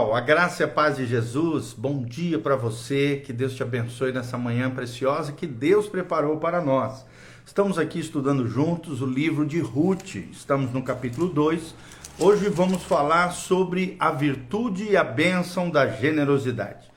pessoal, 0.00 0.14
a 0.14 0.20
graça 0.20 0.62
e 0.62 0.64
a 0.64 0.68
paz 0.68 0.96
de 0.96 1.04
Jesus, 1.04 1.74
bom 1.76 2.02
dia 2.02 2.38
para 2.38 2.56
você, 2.56 3.22
que 3.24 3.34
Deus 3.34 3.54
te 3.54 3.62
abençoe 3.62 4.12
nessa 4.12 4.38
manhã 4.38 4.70
preciosa 4.70 5.32
que 5.32 5.46
Deus 5.46 5.88
preparou 5.88 6.38
para 6.38 6.60
nós. 6.62 7.04
Estamos 7.44 7.78
aqui 7.78 8.00
estudando 8.00 8.48
juntos 8.48 9.02
o 9.02 9.06
livro 9.06 9.44
de 9.44 9.60
Ruth, 9.60 10.14
estamos 10.32 10.72
no 10.72 10.82
capítulo 10.82 11.28
2. 11.28 11.74
Hoje 12.18 12.48
vamos 12.48 12.82
falar 12.82 13.32
sobre 13.32 13.96
a 14.00 14.10
virtude 14.10 14.84
e 14.84 14.96
a 14.96 15.04
bênção 15.04 15.68
da 15.68 15.86
generosidade. 15.86 16.88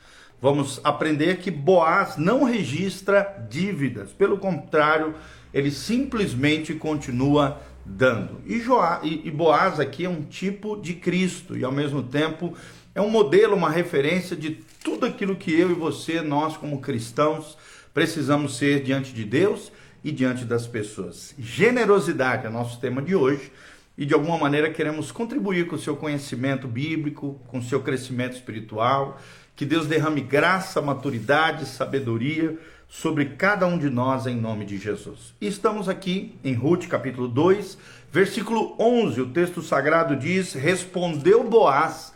Vamos 0.41 0.79
aprender 0.81 1.39
que 1.39 1.51
Boaz 1.51 2.15
não 2.15 2.43
registra 2.43 3.45
dívidas, 3.49 4.13
pelo 4.13 4.37
contrário, 4.37 5.13
ele 5.53 5.71
simplesmente 5.71 6.73
continua 6.73 7.59
dando. 7.85 8.41
E, 8.45 8.59
Joá, 8.59 9.01
e, 9.03 9.29
Boaz 9.29 9.79
aqui 9.79 10.05
é 10.05 10.09
um 10.09 10.21
tipo 10.21 10.79
de 10.79 10.93
Cristo 10.93 11.57
e 11.57 11.63
ao 11.63 11.71
mesmo 11.71 12.01
tempo 12.01 12.53
é 12.95 13.01
um 13.01 13.09
modelo, 13.09 13.55
uma 13.55 13.69
referência 13.69 14.35
de 14.35 14.51
tudo 14.83 15.05
aquilo 15.05 15.35
que 15.35 15.51
eu 15.51 15.71
e 15.71 15.73
você, 15.73 16.21
nós 16.21 16.55
como 16.55 16.79
cristãos, 16.79 17.57
precisamos 17.93 18.57
ser 18.57 18.83
diante 18.83 19.13
de 19.13 19.23
Deus 19.23 19.71
e 20.03 20.11
diante 20.11 20.45
das 20.45 20.67
pessoas. 20.67 21.33
Generosidade 21.39 22.45
é 22.45 22.49
nosso 22.49 22.79
tema 22.79 23.01
de 23.01 23.15
hoje 23.15 23.51
e 23.97 24.05
de 24.05 24.13
alguma 24.13 24.37
maneira 24.37 24.69
queremos 24.69 25.11
contribuir 25.11 25.67
com 25.67 25.75
o 25.75 25.79
seu 25.79 25.95
conhecimento 25.95 26.67
bíblico, 26.67 27.39
com 27.47 27.59
o 27.59 27.63
seu 27.63 27.81
crescimento 27.81 28.33
espiritual. 28.33 29.19
Que 29.55 29.65
Deus 29.65 29.87
derrame 29.87 30.21
graça, 30.21 30.81
maturidade, 30.81 31.67
sabedoria 31.67 32.57
sobre 32.87 33.25
cada 33.25 33.65
um 33.65 33.77
de 33.77 33.89
nós 33.89 34.27
em 34.27 34.35
nome 34.35 34.65
de 34.65 34.77
Jesus. 34.77 35.33
Estamos 35.41 35.89
aqui 35.89 36.35
em 36.43 36.53
Ruth 36.53 36.87
capítulo 36.87 37.27
2, 37.27 37.77
versículo 38.11 38.75
11. 38.79 39.21
O 39.21 39.29
texto 39.29 39.61
sagrado 39.61 40.15
diz: 40.15 40.53
Respondeu 40.53 41.43
Boaz 41.43 42.12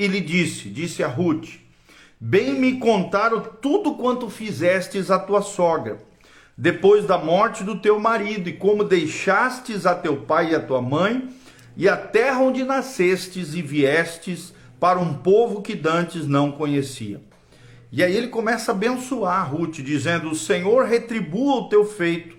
e 0.00 0.06
lhe 0.06 0.20
disse: 0.22 0.70
Disse 0.70 1.04
a 1.04 1.06
Ruth: 1.06 1.58
Bem 2.18 2.54
me 2.54 2.78
contaram 2.78 3.42
tudo 3.60 3.96
quanto 3.96 4.30
fizestes 4.30 5.10
à 5.10 5.18
tua 5.18 5.42
sogra, 5.42 5.98
depois 6.56 7.04
da 7.04 7.18
morte 7.18 7.62
do 7.62 7.78
teu 7.78 8.00
marido, 8.00 8.48
e 8.48 8.54
como 8.54 8.82
deixastes 8.82 9.84
a 9.84 9.94
teu 9.94 10.22
pai 10.22 10.52
e 10.52 10.54
a 10.54 10.60
tua 10.60 10.80
mãe, 10.80 11.28
e 11.76 11.86
a 11.86 11.98
terra 11.98 12.40
onde 12.40 12.64
nascestes 12.64 13.54
e 13.54 13.60
viestes 13.60 14.54
para 14.80 14.98
um 14.98 15.12
povo 15.12 15.60
que 15.60 15.74
dantes 15.74 16.26
não 16.26 16.50
conhecia. 16.50 17.20
E 17.92 18.02
aí 18.02 18.16
ele 18.16 18.28
começa 18.28 18.72
a 18.72 18.74
abençoar 18.74 19.54
Ruth, 19.54 19.80
dizendo: 19.80 20.30
O 20.30 20.34
Senhor 20.34 20.86
retribua 20.86 21.56
o 21.56 21.68
teu 21.68 21.84
feito 21.84 22.34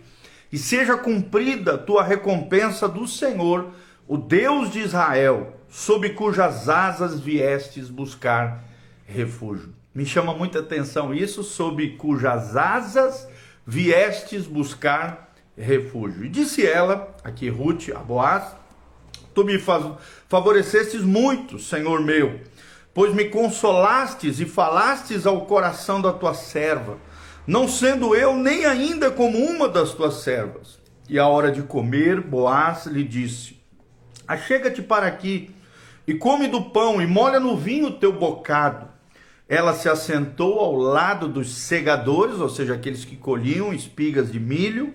e 0.52 0.58
seja 0.58 0.98
cumprida 0.98 1.78
tua 1.78 2.04
recompensa 2.04 2.90
do 2.90 3.08
Senhor, 3.08 3.70
o 4.08 4.18
Deus 4.18 4.72
de 4.72 4.80
Israel, 4.80 5.61
sob 5.72 6.08
cujas 6.12 6.70
asas 6.70 7.20
viestes 7.20 7.90
buscar 7.90 8.64
refúgio. 9.08 9.74
Me 9.96 10.06
chama 10.06 10.36
muita 10.36 10.60
atenção 10.60 11.12
isso, 11.12 11.42
sob 11.42 11.98
cujas 11.98 12.56
asas 12.56 13.28
viestes 13.66 14.46
buscar 14.46 15.34
refúgio. 15.58 16.24
E 16.24 16.30
disse 16.30 16.64
ela, 16.64 17.16
aqui 17.24 17.50
Ruth, 17.50 17.90
a 17.96 18.00
Boaz, 18.00 18.56
tu 19.34 19.44
me 19.44 19.58
favorecestes 20.28 21.02
muito, 21.02 21.58
Senhor 21.58 22.02
meu 22.02 22.40
pois 22.94 23.14
me 23.14 23.26
consolastes 23.26 24.40
e 24.40 24.46
falastes 24.46 25.26
ao 25.26 25.46
coração 25.46 26.02
da 26.02 26.12
tua 26.12 26.34
serva, 26.34 26.98
não 27.48 27.68
sendo 27.68 28.16
eu 28.16 28.36
nem 28.36 28.66
ainda 28.66 29.10
como 29.10 29.38
uma 29.38 29.68
das 29.68 29.94
tuas 29.94 30.16
servas. 30.16 30.80
E 31.10 31.18
à 31.18 31.28
hora 31.28 31.52
de 31.52 31.62
comer, 31.62 32.22
Boaz 32.22 32.86
lhe 32.86 33.04
disse: 33.04 33.60
Achega-te 34.28 34.82
para 34.82 35.08
aqui 35.08 35.54
e 36.08 36.14
come 36.14 36.48
do 36.48 36.62
pão 36.62 37.02
e 37.02 37.08
molha 37.08 37.40
no 37.40 37.56
vinho 37.58 37.88
o 37.88 37.94
teu 37.94 38.12
bocado. 38.12 38.88
Ela 39.48 39.74
se 39.74 39.90
assentou 39.90 40.60
ao 40.60 40.76
lado 40.76 41.28
dos 41.28 41.54
segadores, 41.54 42.40
ou 42.40 42.50
seja, 42.50 42.74
aqueles 42.74 43.04
que 43.04 43.16
colhiam 43.16 43.74
espigas 43.74 44.32
de 44.32 44.40
milho, 44.40 44.94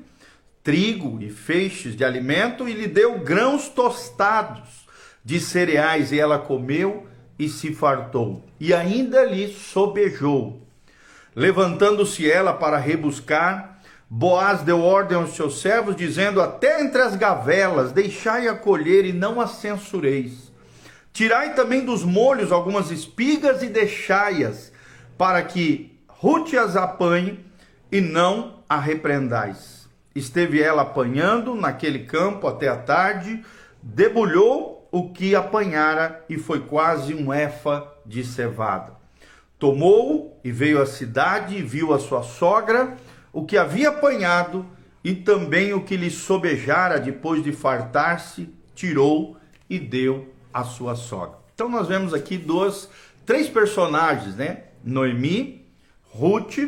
trigo 0.63 1.23
e 1.23 1.29
feixes 1.29 1.95
de 1.95 2.05
alimento, 2.05 2.69
e 2.69 2.73
lhe 2.73 2.86
deu 2.86 3.19
grãos 3.19 3.69
tostados 3.69 4.86
de 5.25 5.39
cereais, 5.39 6.11
e 6.11 6.19
ela 6.19 6.39
comeu 6.39 7.07
e 7.39 7.48
se 7.48 7.75
fartou, 7.75 8.42
e 8.59 8.73
ainda 8.73 9.25
lhe 9.25 9.48
sobejou. 9.48 10.63
Levantando-se 11.35 12.30
ela 12.30 12.55
para 12.55 12.79
rebuscar, 12.79 13.77
Boaz 14.09 14.63
deu 14.63 14.83
ordem 14.83 15.19
aos 15.19 15.35
seus 15.35 15.61
servos, 15.61 15.97
dizendo: 15.97 16.41
Até 16.41 16.80
entre 16.80 17.03
as 17.03 17.17
gavelas 17.17 17.91
deixai-a 17.91 18.55
colher 18.55 19.05
e 19.05 19.13
não 19.13 19.41
a 19.41 19.48
censureis. 19.48 20.45
Tirai 21.17 21.55
também 21.55 21.83
dos 21.83 22.05
molhos 22.05 22.53
algumas 22.53 22.91
espigas 22.91 23.63
e 23.63 23.69
deixai-as, 23.69 24.71
para 25.17 25.43
que 25.43 25.99
Ruth 26.07 26.53
as 26.53 26.77
apanhe 26.77 27.43
e 27.91 28.03
não 28.03 28.63
a 28.69 28.79
repreendais. 28.79 29.89
Esteve 30.15 30.61
ela 30.61 30.83
apanhando 30.83 31.55
naquele 31.55 32.01
campo 32.01 32.47
até 32.47 32.69
a 32.69 32.77
tarde, 32.77 33.43
debulhou 33.83 34.87
o 34.93 35.09
que 35.09 35.35
apanhara 35.35 36.23
e 36.29 36.37
foi 36.37 36.61
quase 36.61 37.15
um 37.15 37.33
efa 37.33 37.91
de 38.05 38.23
cevada. 38.23 38.93
Tomou 39.59 40.39
e 40.45 40.53
veio 40.53 40.83
à 40.83 40.85
cidade 40.85 41.57
e 41.57 41.63
viu 41.63 41.95
a 41.95 41.98
sua 41.98 42.23
sogra, 42.23 42.95
o 43.33 43.47
que 43.47 43.57
havia 43.57 43.89
apanhado 43.89 44.67
e 45.03 45.15
também 45.15 45.73
o 45.73 45.83
que 45.83 45.97
lhe 45.97 46.11
sobejara 46.11 47.01
depois 47.01 47.43
de 47.43 47.53
fartar-se, 47.53 48.51
tirou 48.75 49.39
e 49.71 49.79
deu 49.79 50.36
à 50.56 50.64
sua 50.64 50.96
sogra. 50.96 51.39
Então 51.55 51.68
nós 51.68 51.86
vemos 51.86 52.14
aqui 52.14 52.39
dois, 52.39 52.89
três 53.27 53.48
personagens, 53.48 54.36
né? 54.36 54.64
Noemi, 54.83 55.67
Ruth 56.12 56.58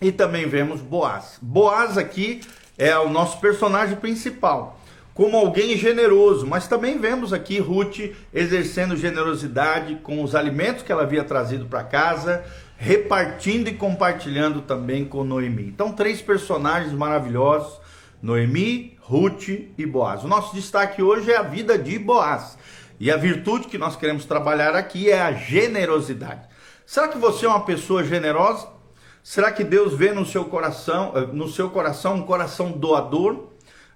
e 0.00 0.12
também 0.12 0.46
vemos 0.46 0.80
Boaz. 0.80 1.38
Boaz 1.40 1.96
aqui 1.96 2.40
é 2.76 2.96
o 2.98 3.08
nosso 3.08 3.40
personagem 3.40 3.96
principal 3.96 4.78
como 5.18 5.36
alguém 5.36 5.76
generoso, 5.76 6.46
mas 6.46 6.68
também 6.68 6.96
vemos 6.96 7.32
aqui 7.32 7.58
Ruth 7.58 8.14
exercendo 8.32 8.96
generosidade 8.96 9.96
com 9.96 10.22
os 10.22 10.32
alimentos 10.32 10.84
que 10.84 10.92
ela 10.92 11.02
havia 11.02 11.24
trazido 11.24 11.66
para 11.66 11.82
casa, 11.82 12.44
repartindo 12.76 13.66
e 13.66 13.74
compartilhando 13.74 14.60
também 14.60 15.04
com 15.04 15.24
Noemi. 15.24 15.64
Então, 15.64 15.90
três 15.90 16.22
personagens 16.22 16.92
maravilhosos: 16.92 17.80
Noemi, 18.22 18.96
Ruth 19.00 19.48
e 19.76 19.84
Boaz. 19.84 20.22
O 20.22 20.28
nosso 20.28 20.54
destaque 20.54 21.02
hoje 21.02 21.32
é 21.32 21.36
a 21.36 21.42
vida 21.42 21.76
de 21.76 21.98
Boaz. 21.98 22.56
E 23.00 23.10
a 23.10 23.16
virtude 23.16 23.68
que 23.68 23.78
nós 23.78 23.96
queremos 23.96 24.24
trabalhar 24.24 24.74
aqui 24.74 25.10
é 25.10 25.20
a 25.20 25.32
generosidade. 25.32 26.42
Será 26.84 27.08
que 27.08 27.18
você 27.18 27.46
é 27.46 27.48
uma 27.48 27.64
pessoa 27.64 28.02
generosa? 28.02 28.66
Será 29.22 29.52
que 29.52 29.62
Deus 29.62 29.92
vê 29.94 30.10
no 30.12 30.24
seu 30.24 30.46
coração, 30.46 31.12
eh, 31.14 31.26
no 31.32 31.48
seu 31.48 31.70
coração 31.70 32.14
um 32.14 32.22
coração 32.22 32.72
doador? 32.72 33.48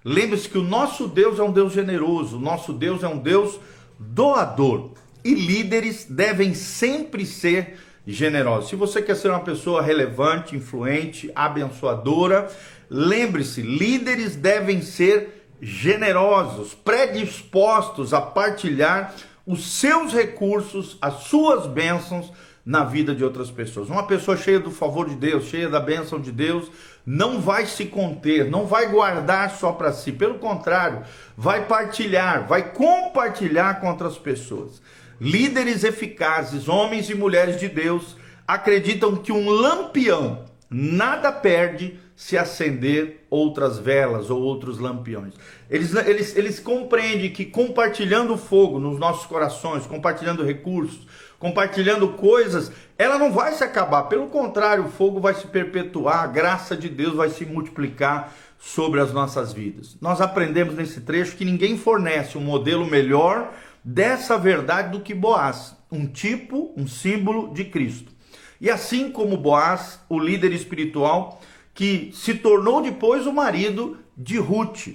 Lembre-se 0.05 0.47
que 0.47 0.57
o 0.57 0.63
nosso 0.63 1.07
Deus 1.07 1.39
é 1.39 1.43
um 1.43 1.51
Deus 1.51 1.73
generoso, 1.73 2.37
o 2.37 2.39
nosso 2.39 2.71
Deus 2.71 3.03
é 3.03 3.07
um 3.07 3.17
Deus 3.17 3.59
doador. 3.97 4.91
E 5.23 5.33
líderes 5.33 6.05
devem 6.05 6.53
sempre 6.53 7.25
ser 7.25 7.77
generosos. 8.05 8.69
Se 8.69 8.75
você 8.75 9.01
quer 9.01 9.15
ser 9.15 9.29
uma 9.29 9.39
pessoa 9.39 9.81
relevante, 9.81 10.55
influente, 10.55 11.31
abençoadora, 11.33 12.51
lembre-se, 12.89 13.61
líderes 13.61 14.35
devem 14.35 14.81
ser 14.81 15.32
generosos, 15.63 16.73
predispostos 16.73 18.13
a 18.13 18.19
partilhar 18.19 19.13
os 19.45 19.79
seus 19.79 20.13
recursos, 20.13 20.97
as 21.01 21.23
suas 21.23 21.65
bênçãos 21.65 22.31
na 22.65 22.83
vida 22.83 23.13
de 23.15 23.23
outras 23.23 23.49
pessoas. 23.49 23.89
Uma 23.89 24.05
pessoa 24.05 24.37
cheia 24.37 24.59
do 24.59 24.71
favor 24.71 25.09
de 25.09 25.15
Deus, 25.15 25.45
cheia 25.45 25.69
da 25.69 25.79
bênção 25.79 26.19
de 26.19 26.31
Deus, 26.31 26.69
não 27.05 27.41
vai 27.41 27.65
se 27.65 27.85
conter, 27.85 28.49
não 28.49 28.65
vai 28.65 28.87
guardar 28.87 29.51
só 29.51 29.71
para 29.71 29.91
si, 29.91 30.11
pelo 30.11 30.39
contrário, 30.39 31.03
vai 31.35 31.65
partilhar, 31.65 32.47
vai 32.47 32.71
compartilhar 32.71 33.79
com 33.79 33.89
outras 33.89 34.17
pessoas. 34.17 34.81
Líderes 35.19 35.83
eficazes, 35.83 36.67
homens 36.67 37.09
e 37.09 37.15
mulheres 37.15 37.59
de 37.59 37.67
Deus, 37.67 38.15
acreditam 38.47 39.15
que 39.15 39.31
um 39.31 39.49
lampião 39.49 40.45
nada 40.69 41.31
perde 41.31 41.99
se 42.15 42.37
acender 42.37 43.25
outras 43.29 43.79
velas 43.79 44.29
ou 44.29 44.41
outros 44.41 44.79
lampiões. 44.79 45.33
Eles, 45.69 45.93
eles, 45.95 46.35
eles 46.35 46.59
compreendem 46.59 47.31
que 47.31 47.45
compartilhando 47.45 48.37
fogo 48.37 48.79
nos 48.79 48.99
nossos 48.99 49.25
corações, 49.25 49.87
compartilhando 49.87 50.43
recursos, 50.43 51.07
compartilhando 51.39 52.09
coisas, 52.09 52.71
ela 52.97 53.17
não 53.17 53.31
vai 53.31 53.53
se 53.53 53.63
acabar. 53.63 54.03
Pelo 54.03 54.27
contrário, 54.27 54.85
o 54.85 54.89
fogo 54.89 55.19
vai 55.19 55.33
se 55.33 55.47
perpetuar, 55.47 56.23
a 56.23 56.27
graça 56.27 56.77
de 56.77 56.87
Deus 56.87 57.15
vai 57.15 57.29
se 57.29 57.45
multiplicar 57.45 58.33
sobre 58.59 59.01
as 59.01 59.11
nossas 59.11 59.51
vidas. 59.51 59.97
Nós 59.99 60.21
aprendemos 60.21 60.75
nesse 60.75 61.01
trecho 61.01 61.35
que 61.35 61.43
ninguém 61.43 61.77
fornece 61.77 62.37
um 62.37 62.41
modelo 62.41 62.85
melhor 62.85 63.53
dessa 63.83 64.37
verdade 64.37 64.91
do 64.91 65.01
que 65.01 65.13
Boaz, 65.13 65.75
um 65.91 66.07
tipo, 66.07 66.73
um 66.77 66.87
símbolo 66.87 67.53
de 67.53 67.65
Cristo. 67.65 68.13
E 68.61 68.69
assim 68.69 69.11
como 69.11 69.35
Boaz, 69.35 69.99
o 70.07 70.17
líder 70.17 70.53
espiritual 70.53 71.41
que 71.73 72.11
se 72.13 72.35
tornou 72.35 72.81
depois 72.81 73.25
o 73.25 73.33
marido 73.33 73.97
de 74.17 74.37
Ruth. 74.37 74.89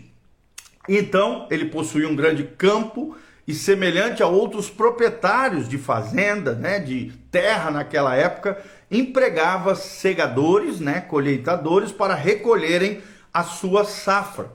Então, 0.89 1.47
ele 1.51 1.67
possuía 1.67 2.09
um 2.09 2.17
grande 2.17 2.45
campo 2.45 3.17
e 3.47 3.55
semelhante 3.55 4.23
a 4.23 4.27
outros 4.27 4.69
proprietários 4.69 5.69
de 5.69 5.79
fazenda, 5.79 6.55
né, 6.55 6.79
de 6.79 7.13
terra 7.31 7.71
naquela 7.71 8.15
época, 8.15 8.63
empregava 8.91 9.75
segadores, 9.75 10.81
né, 10.81 11.01
colheitadores 11.01 11.91
para 11.91 12.15
recolherem 12.15 13.01
a 13.33 13.43
sua 13.43 13.85
safra. 13.85 14.51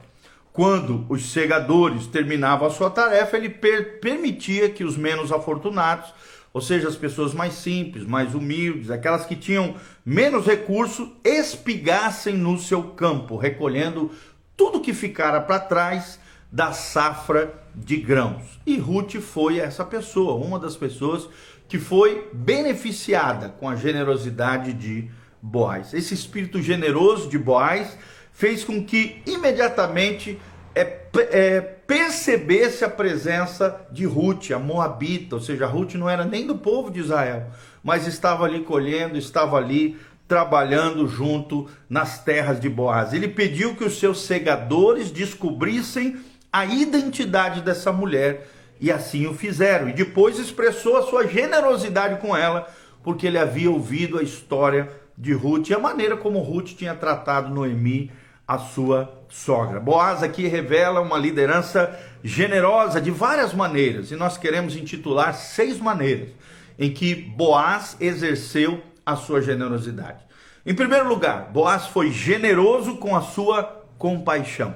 Quando 0.52 1.06
os 1.10 1.32
segadores 1.32 2.06
terminavam 2.06 2.68
a 2.68 2.72
sua 2.72 2.90
tarefa, 2.90 3.36
ele 3.36 3.50
per 3.50 4.00
permitia 4.00 4.70
que 4.70 4.84
os 4.84 4.96
menos 4.96 5.32
afortunados, 5.32 6.14
ou 6.54 6.62
seja, 6.62 6.88
as 6.88 6.96
pessoas 6.96 7.34
mais 7.34 7.56
simples, 7.56 8.06
mais 8.06 8.36
humildes, 8.36 8.92
aquelas 8.92 9.26
que 9.26 9.36
tinham 9.36 9.76
menos 10.06 10.46
recurso, 10.46 11.12
espigassem 11.24 12.36
no 12.38 12.60
seu 12.60 12.84
campo, 12.84 13.36
recolhendo 13.36 14.12
tudo 14.56 14.80
que 14.80 14.94
ficara 14.94 15.42
para 15.42 15.60
trás 15.60 16.20
da 16.52 16.72
safra 16.72 17.52
de 17.74 17.98
grãos. 17.98 18.60
E 18.66 18.78
Ruth 18.78 19.16
foi 19.16 19.58
essa 19.58 19.84
pessoa, 19.84 20.36
uma 20.36 20.60
das 20.60 20.78
pessoas 20.78 21.28
que 21.68 21.80
foi 21.80 22.30
beneficiada 22.32 23.50
com 23.50 23.68
a 23.68 23.76
generosidade 23.76 24.74
de 24.74 25.10
Boaz. 25.42 25.94
Esse 25.94 26.14
espírito 26.14 26.62
generoso 26.62 27.28
de 27.28 27.38
Boaz 27.40 27.98
fez 28.32 28.64
com 28.64 28.86
que 28.86 29.22
imediatamente 29.26 30.40
é, 30.76 31.00
é, 31.32 31.62
percebesse 31.62 32.84
a 32.84 32.90
presença 32.90 33.86
de 33.92 34.06
Ruth, 34.06 34.52
a 34.52 34.60
Moabita, 34.60 35.36
ou 35.36 35.42
seja, 35.42 35.66
Ruth 35.66 35.94
não 35.96 36.10
era 36.10 36.26
nem 36.26 36.48
do 36.48 36.56
povo 36.56 36.90
de 36.90 37.00
Israel, 37.00 37.48
mas 37.84 38.08
estava 38.08 38.46
ali 38.46 38.62
colhendo, 38.62 39.18
estava 39.18 39.58
ali 39.58 39.98
trabalhando 40.28 41.08
junto 41.08 41.70
nas 41.88 42.24
terras 42.24 42.60
de 42.60 42.70
Boaz. 42.70 43.14
Ele 43.14 43.28
pediu 43.28 43.76
que 43.76 43.84
os 43.84 44.00
seus 44.00 44.22
segadores 44.22 45.12
descobrissem 45.12 46.18
a 46.52 46.66
identidade 46.66 47.62
dessa 47.62 47.92
mulher 47.92 48.48
e 48.80 48.92
assim 48.92 49.28
o 49.28 49.34
fizeram. 49.34 49.90
E 49.90 49.94
depois 49.94 50.40
expressou 50.40 50.98
a 50.98 51.04
sua 51.04 51.28
generosidade 51.28 52.20
com 52.20 52.36
ela, 52.36 52.68
porque 53.04 53.28
ele 53.28 53.38
havia 53.38 53.70
ouvido 53.70 54.18
a 54.18 54.24
história 54.24 54.90
de 55.18 55.34
Ruth 55.34 55.70
e 55.70 55.74
a 55.74 55.80
maneira 55.80 56.18
como 56.18 56.40
Ruth 56.40 56.70
tinha 56.70 56.96
tratado 56.96 57.54
Noemi 57.54 58.12
a 58.48 58.58
sua 58.58 59.26
sogra. 59.30 59.80
Boaz 59.80 60.22
aqui 60.22 60.48
revela 60.48 61.02
uma 61.02 61.18
liderança 61.18 61.98
generosa 62.24 63.00
de 63.00 63.12
várias 63.12 63.54
maneiras, 63.54 64.12
e 64.12 64.16
nós 64.16 64.38
queremos 64.38 64.76
intitular 64.76 65.34
seis 65.34 65.80
maneiras 65.80 66.30
em 66.78 66.92
que 66.92 67.14
Boaz 67.16 67.96
exerceu 68.00 68.82
a 69.06 69.16
sua 69.16 69.42
generosidade. 69.42 70.24
Em 70.66 70.74
primeiro 70.74 71.08
lugar, 71.08 71.52
Boaz 71.52 71.88
foi 71.88 72.12
generoso 72.12 72.98
com 72.98 73.16
a 73.16 73.22
sua 73.22 73.84
compaixão. 73.98 74.76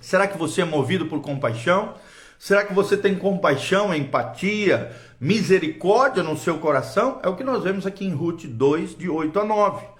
Será 0.00 0.26
que 0.26 0.36
você 0.36 0.62
é 0.62 0.64
movido 0.64 1.06
por 1.06 1.20
compaixão? 1.20 1.94
Será 2.38 2.64
que 2.64 2.74
você 2.74 2.96
tem 2.96 3.14
compaixão, 3.14 3.94
empatia, 3.94 4.94
misericórdia 5.18 6.22
no 6.22 6.36
seu 6.36 6.58
coração? 6.58 7.20
É 7.22 7.28
o 7.28 7.36
que 7.36 7.44
nós 7.44 7.62
vemos 7.62 7.86
aqui 7.86 8.04
em 8.04 8.12
Ruth 8.12 8.44
2, 8.44 8.98
de 8.98 9.08
8 9.08 9.40
a 9.40 9.44
9. 9.44 9.93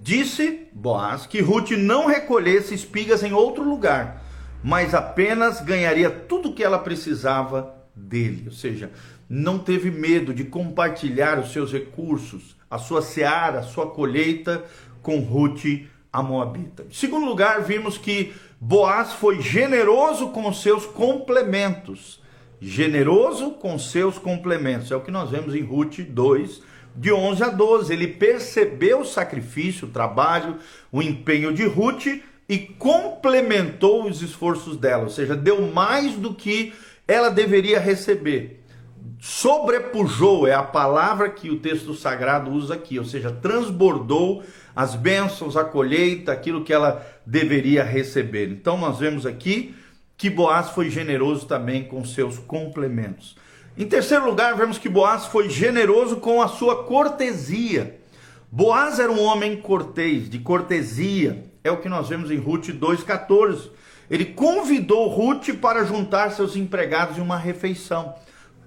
Disse 0.00 0.68
Boaz 0.72 1.26
que 1.26 1.40
Ruth 1.40 1.72
não 1.72 2.06
recolhesse 2.06 2.74
espigas 2.74 3.22
em 3.22 3.32
outro 3.32 3.62
lugar, 3.62 4.22
mas 4.62 4.94
apenas 4.94 5.60
ganharia 5.60 6.10
tudo 6.10 6.50
o 6.50 6.54
que 6.54 6.64
ela 6.64 6.78
precisava 6.78 7.74
dele. 7.94 8.44
Ou 8.46 8.52
seja, 8.52 8.90
não 9.28 9.58
teve 9.58 9.90
medo 9.90 10.32
de 10.32 10.44
compartilhar 10.44 11.38
os 11.38 11.52
seus 11.52 11.72
recursos, 11.72 12.56
a 12.70 12.78
sua 12.78 13.02
seara, 13.02 13.60
a 13.60 13.62
sua 13.62 13.90
colheita 13.90 14.64
com 15.02 15.18
Ruth 15.20 15.64
a 16.12 16.22
Moabita. 16.22 16.86
Em 16.88 16.94
segundo 16.94 17.26
lugar, 17.26 17.62
vimos 17.62 17.98
que 17.98 18.32
Boaz 18.60 19.12
foi 19.12 19.40
generoso 19.40 20.28
com 20.28 20.52
seus 20.52 20.86
complementos. 20.86 22.20
Generoso 22.60 23.52
com 23.52 23.78
seus 23.78 24.18
complementos. 24.18 24.90
É 24.90 24.96
o 24.96 25.00
que 25.00 25.10
nós 25.10 25.30
vemos 25.30 25.54
em 25.54 25.62
Ruth 25.62 26.00
2, 26.00 26.62
de 26.98 27.12
11 27.12 27.42
a 27.42 27.48
12. 27.48 27.92
Ele 27.92 28.08
percebeu 28.08 29.00
o 29.00 29.06
sacrifício, 29.06 29.86
o 29.86 29.90
trabalho, 29.90 30.56
o 30.90 31.00
empenho 31.00 31.52
de 31.52 31.64
Ruth 31.64 32.06
e 32.48 32.58
complementou 32.58 34.08
os 34.08 34.22
esforços 34.22 34.76
dela, 34.76 35.04
ou 35.04 35.10
seja, 35.10 35.36
deu 35.36 35.60
mais 35.70 36.14
do 36.14 36.34
que 36.34 36.72
ela 37.06 37.28
deveria 37.28 37.78
receber. 37.78 38.64
Sobrepujou 39.20 40.46
é 40.46 40.54
a 40.54 40.62
palavra 40.62 41.28
que 41.28 41.50
o 41.50 41.58
texto 41.58 41.94
sagrado 41.94 42.50
usa 42.50 42.74
aqui, 42.74 42.98
ou 42.98 43.04
seja, 43.04 43.30
transbordou 43.30 44.42
as 44.74 44.94
bênçãos, 44.94 45.56
a 45.56 45.64
colheita, 45.64 46.32
aquilo 46.32 46.64
que 46.64 46.72
ela 46.72 47.04
deveria 47.26 47.82
receber. 47.82 48.48
Então 48.48 48.78
nós 48.78 48.98
vemos 48.98 49.26
aqui 49.26 49.74
que 50.16 50.30
Boaz 50.30 50.70
foi 50.70 50.88
generoso 50.88 51.46
também 51.46 51.84
com 51.84 52.04
seus 52.04 52.38
complementos. 52.38 53.36
Em 53.78 53.86
terceiro 53.86 54.26
lugar, 54.26 54.56
vemos 54.56 54.76
que 54.76 54.88
Boaz 54.88 55.26
foi 55.26 55.48
generoso 55.48 56.16
com 56.16 56.42
a 56.42 56.48
sua 56.48 56.82
cortesia. 56.82 57.96
Boaz 58.50 58.98
era 58.98 59.12
um 59.12 59.22
homem 59.22 59.56
cortês, 59.56 60.28
de 60.28 60.40
cortesia. 60.40 61.44
É 61.62 61.70
o 61.70 61.76
que 61.76 61.88
nós 61.88 62.08
vemos 62.08 62.28
em 62.32 62.38
Ruth 62.38 62.70
2,14. 62.70 63.70
Ele 64.10 64.24
convidou 64.24 65.06
Ruth 65.06 65.50
para 65.60 65.84
juntar 65.84 66.32
seus 66.32 66.56
empregados 66.56 67.18
em 67.18 67.20
uma 67.20 67.36
refeição. 67.36 68.16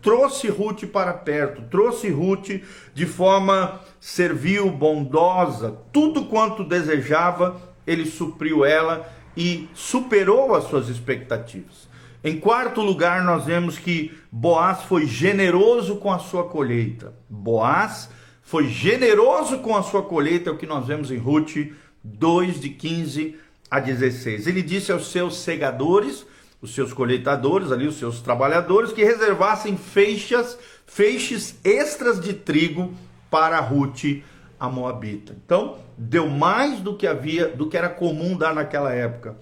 Trouxe 0.02 0.48
Ruth 0.48 0.86
para 0.86 1.12
perto, 1.12 1.64
trouxe 1.64 2.10
Ruth 2.10 2.62
de 2.94 3.06
forma 3.06 3.82
servil, 4.00 4.72
bondosa, 4.72 5.78
tudo 5.92 6.24
quanto 6.24 6.64
desejava, 6.64 7.62
ele 7.86 8.06
supriu 8.06 8.64
ela 8.64 9.12
e 9.36 9.68
superou 9.74 10.56
as 10.56 10.64
suas 10.70 10.88
expectativas. 10.88 11.91
Em 12.24 12.40
quarto 12.40 12.82
lugar, 12.82 13.24
nós 13.24 13.46
vemos 13.46 13.80
que 13.80 14.16
Boaz 14.32 14.84
foi 14.84 15.08
generoso 15.08 15.96
com 15.96 16.12
a 16.12 16.20
sua 16.20 16.44
colheita. 16.44 17.14
Boaz 17.28 18.10
foi 18.44 18.68
generoso 18.68 19.60
com 19.60 19.76
a 19.76 19.82
sua 19.82 20.04
colheita, 20.04 20.50
é 20.50 20.54
o 20.54 20.58
que 20.58 20.68
nós 20.68 20.86
vemos 20.86 21.10
em 21.10 21.18
Ruth 21.18 21.56
2, 22.04 22.60
de 22.60 22.70
15 22.70 23.38
a 23.70 23.80
16. 23.80 24.46
Ele 24.46 24.62
disse 24.62 24.92
aos 24.92 25.12
seus 25.12 25.38
segadores, 25.40 26.26
os 26.62 26.76
seus 26.76 26.94
colheitadores, 26.94 27.72
ali, 27.72 27.88
os 27.88 27.98
seus 27.98 28.22
trabalhadores, 28.22 28.92
que 28.92 29.04
reservassem 29.04 29.76
feixes, 29.76 30.58
feixes 30.86 31.56
extras 31.64 32.20
de 32.20 32.34
trigo 32.34 32.94
para 33.32 33.60
Ruth, 33.60 34.22
a 34.60 34.70
Moabita. 34.70 35.36
Então, 35.44 35.80
deu 35.98 36.30
mais 36.30 36.82
do 36.82 36.96
que 36.96 37.08
havia, 37.08 37.48
do 37.48 37.68
que 37.68 37.76
era 37.76 37.90
comum 37.90 38.38
dar 38.38 38.54
naquela 38.54 38.94
época. 38.94 39.36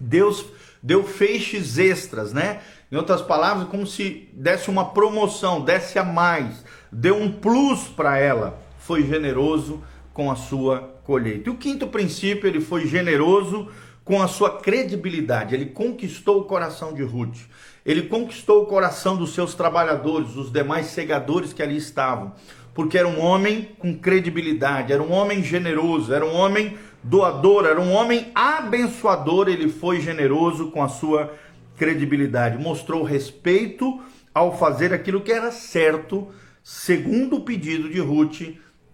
Deus 0.00 0.44
deu 0.84 1.02
feixes 1.02 1.78
extras, 1.78 2.34
né? 2.34 2.60
Em 2.92 2.96
outras 2.96 3.22
palavras, 3.22 3.66
como 3.68 3.86
se 3.86 4.28
desse 4.34 4.68
uma 4.68 4.90
promoção, 4.90 5.62
desse 5.62 5.98
a 5.98 6.04
mais, 6.04 6.62
deu 6.92 7.16
um 7.16 7.32
plus 7.32 7.88
para 7.88 8.18
ela. 8.18 8.62
Foi 8.78 9.02
generoso 9.02 9.82
com 10.12 10.30
a 10.30 10.36
sua 10.36 11.00
colheita. 11.02 11.48
E 11.48 11.52
o 11.52 11.56
quinto 11.56 11.86
princípio, 11.86 12.46
ele 12.46 12.60
foi 12.60 12.86
generoso 12.86 13.68
com 14.04 14.20
a 14.20 14.28
sua 14.28 14.58
credibilidade. 14.58 15.54
Ele 15.54 15.66
conquistou 15.66 16.40
o 16.40 16.44
coração 16.44 16.92
de 16.92 17.02
Ruth. 17.02 17.38
Ele 17.84 18.02
conquistou 18.02 18.62
o 18.62 18.66
coração 18.66 19.16
dos 19.16 19.32
seus 19.32 19.54
trabalhadores, 19.54 20.32
dos 20.32 20.52
demais 20.52 20.86
segadores 20.86 21.54
que 21.54 21.62
ali 21.62 21.78
estavam, 21.78 22.34
porque 22.74 22.98
era 22.98 23.08
um 23.08 23.20
homem 23.20 23.70
com 23.78 23.96
credibilidade, 23.98 24.92
era 24.92 25.02
um 25.02 25.12
homem 25.12 25.42
generoso, 25.42 26.12
era 26.12 26.24
um 26.24 26.34
homem 26.34 26.76
doador, 27.04 27.66
era 27.66 27.80
um 27.80 27.92
homem 27.92 28.32
abençoador, 28.34 29.48
ele 29.48 29.68
foi 29.68 30.00
generoso 30.00 30.70
com 30.70 30.82
a 30.82 30.88
sua 30.88 31.32
credibilidade, 31.76 32.62
mostrou 32.62 33.02
respeito 33.02 34.00
ao 34.32 34.56
fazer 34.56 34.92
aquilo 34.92 35.20
que 35.20 35.30
era 35.30 35.52
certo, 35.52 36.28
segundo 36.62 37.36
o 37.36 37.40
pedido 37.42 37.88
de 37.88 38.00
Ruth, 38.00 38.40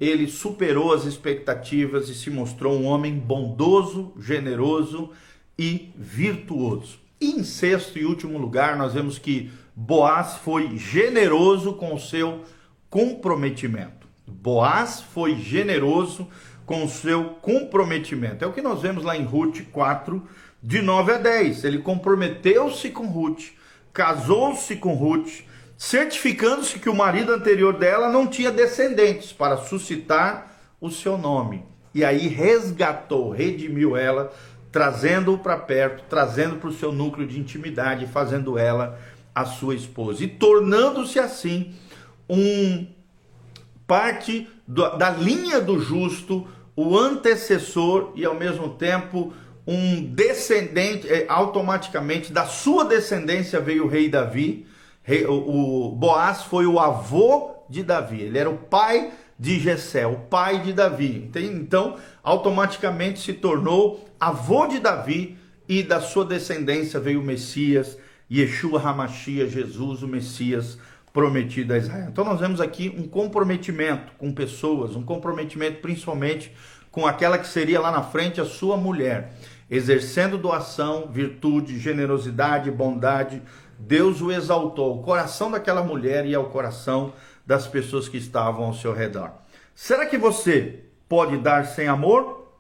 ele 0.00 0.26
superou 0.26 0.92
as 0.92 1.04
expectativas 1.04 2.08
e 2.08 2.14
se 2.14 2.30
mostrou 2.30 2.74
um 2.74 2.86
homem 2.86 3.14
bondoso, 3.14 4.12
generoso 4.18 5.10
e 5.58 5.90
virtuoso. 5.96 6.98
Em 7.20 7.44
sexto 7.44 7.98
e 7.98 8.04
último 8.04 8.38
lugar, 8.38 8.76
nós 8.76 8.94
vemos 8.94 9.18
que 9.18 9.50
Boaz 9.76 10.36
foi 10.42 10.76
generoso 10.76 11.74
com 11.74 11.94
o 11.94 12.00
seu 12.00 12.42
comprometimento. 12.88 14.06
Boaz 14.26 15.00
foi 15.00 15.36
generoso 15.36 16.28
com 16.70 16.86
seu 16.86 17.30
comprometimento. 17.42 18.44
É 18.44 18.46
o 18.46 18.52
que 18.52 18.62
nós 18.62 18.80
vemos 18.80 19.02
lá 19.02 19.16
em 19.16 19.24
Ruth 19.24 19.62
4, 19.72 20.22
de 20.62 20.80
9 20.80 21.14
a 21.14 21.18
10. 21.18 21.64
Ele 21.64 21.78
comprometeu-se 21.78 22.90
com 22.90 23.08
Ruth, 23.08 23.46
casou-se 23.92 24.76
com 24.76 24.94
Ruth, 24.94 25.40
certificando-se 25.76 26.78
que 26.78 26.88
o 26.88 26.94
marido 26.94 27.32
anterior 27.32 27.76
dela 27.76 28.08
não 28.08 28.28
tinha 28.28 28.52
descendentes 28.52 29.32
para 29.32 29.56
suscitar 29.56 30.60
o 30.80 30.92
seu 30.92 31.18
nome. 31.18 31.64
E 31.92 32.04
aí 32.04 32.28
resgatou, 32.28 33.30
redimiu 33.30 33.96
ela, 33.96 34.32
trazendo-o 34.70 35.38
para 35.38 35.56
perto, 35.56 36.04
trazendo 36.08 36.54
para 36.54 36.70
o 36.70 36.72
seu 36.72 36.92
núcleo 36.92 37.26
de 37.26 37.40
intimidade, 37.40 38.06
fazendo 38.06 38.56
ela 38.56 38.96
a 39.34 39.44
sua 39.44 39.74
esposa 39.74 40.22
e 40.22 40.28
tornando-se 40.28 41.18
assim 41.18 41.74
um 42.28 42.86
parte 43.88 44.48
da 44.68 45.10
linha 45.10 45.60
do 45.60 45.80
justo 45.80 46.46
o 46.80 46.99
antecessor 46.99 48.12
e 48.14 48.25
ao 48.25 48.34
mesmo 48.34 48.70
tempo 48.70 49.32
um 49.66 50.02
descendente, 50.02 51.08
é, 51.08 51.26
automaticamente 51.28 52.32
da 52.32 52.46
sua 52.46 52.84
descendência 52.84 53.60
veio 53.60 53.84
o 53.84 53.88
rei 53.88 54.08
Davi, 54.08 54.66
O 55.28 55.90
Boaz 55.90 56.42
foi 56.42 56.66
o 56.66 56.78
avô 56.78 57.50
de 57.68 57.82
Davi, 57.82 58.22
ele 58.22 58.38
era 58.38 58.49
o 58.49 58.58
pai 58.58 59.12
de 59.38 59.58
Jessé, 59.58 60.06
o 60.06 60.16
pai 60.16 60.60
de 60.60 60.72
Davi. 60.72 61.30
Então, 61.34 61.96
automaticamente 62.22 63.20
se 63.20 63.32
tornou 63.32 64.08
avô 64.20 64.66
de 64.66 64.78
Davi 64.78 65.37
e 65.68 65.82
da 65.82 66.00
sua 66.00 66.25
descendência 66.25 67.00
veio 67.00 67.20
o 67.20 67.25
Messias, 67.25 67.96
Yeshua 68.30 68.80
Hamashia, 68.80 69.49
Jesus, 69.49 70.02
o 70.02 70.08
Messias 70.08 70.78
prometido 71.12 71.74
a 71.74 71.78
Israel. 71.78 72.08
Então 72.08 72.24
nós 72.24 72.40
vemos 72.40 72.60
aqui 72.60 72.94
um 72.96 73.06
comprometimento 73.06 74.12
com 74.18 74.32
pessoas, 74.32 74.94
um 74.94 75.02
comprometimento 75.02 75.80
principalmente 75.80 76.54
com 76.90 77.06
aquela 77.06 77.38
que 77.38 77.46
seria 77.46 77.80
lá 77.80 77.90
na 77.90 78.02
frente 78.02 78.40
a 78.40 78.44
sua 78.44 78.76
mulher, 78.76 79.32
exercendo 79.70 80.38
doação, 80.38 81.08
virtude, 81.10 81.78
generosidade, 81.78 82.70
bondade. 82.70 83.42
Deus 83.78 84.20
o 84.20 84.30
exaltou. 84.30 84.98
O 84.98 85.02
coração 85.02 85.50
daquela 85.50 85.82
mulher 85.82 86.26
e 86.26 86.34
ao 86.34 86.50
coração 86.50 87.12
das 87.46 87.66
pessoas 87.66 88.08
que 88.08 88.16
estavam 88.16 88.66
ao 88.66 88.74
seu 88.74 88.92
redor. 88.92 89.32
Será 89.74 90.06
que 90.06 90.18
você 90.18 90.80
pode 91.08 91.36
dar 91.38 91.66
sem 91.66 91.88
amor, 91.88 92.54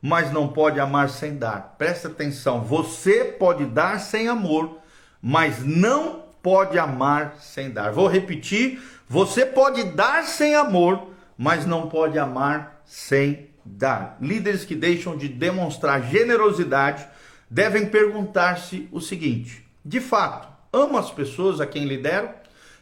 mas 0.00 0.32
não 0.32 0.48
pode 0.48 0.80
amar 0.80 1.10
sem 1.10 1.36
dar? 1.36 1.76
Presta 1.78 2.08
atenção, 2.08 2.62
você 2.62 3.24
pode 3.24 3.66
dar 3.66 4.00
sem 4.00 4.28
amor, 4.28 4.78
mas 5.20 5.64
não 5.64 6.22
pode 6.42 6.78
amar 6.78 7.36
sem 7.40 7.70
dar. 7.70 7.92
Vou 7.92 8.08
repetir, 8.08 8.82
você 9.08 9.46
pode 9.46 9.84
dar 9.84 10.24
sem 10.24 10.54
amor, 10.54 11.10
mas 11.38 11.64
não 11.64 11.88
pode 11.88 12.18
amar 12.18 12.82
sem 12.84 13.50
dar. 13.64 14.16
Líderes 14.20 14.64
que 14.64 14.74
deixam 14.74 15.16
de 15.16 15.28
demonstrar 15.28 16.02
generosidade 16.02 17.06
devem 17.48 17.86
perguntar-se 17.86 18.88
o 18.90 19.00
seguinte: 19.00 19.64
de 19.84 20.00
fato, 20.00 20.48
amo 20.72 20.98
as 20.98 21.10
pessoas 21.10 21.60
a 21.60 21.66
quem 21.66 21.84
lidero? 21.84 22.30